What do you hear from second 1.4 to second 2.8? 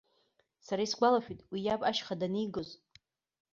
уи иаб ашьха данигоз.